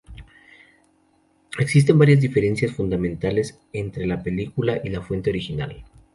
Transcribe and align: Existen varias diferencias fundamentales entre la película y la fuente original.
Existen 1.59 1.99
varias 1.99 2.19
diferencias 2.21 2.71
fundamentales 2.71 3.59
entre 3.71 4.07
la 4.07 4.23
película 4.23 4.81
y 4.83 4.89
la 4.89 5.01
fuente 5.03 5.29
original. 5.29 5.85